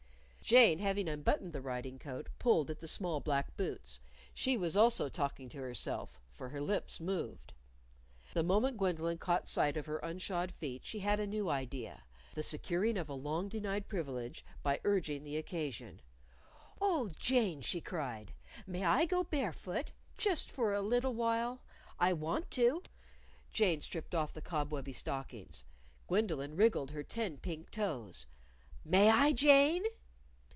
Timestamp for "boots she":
3.55-4.57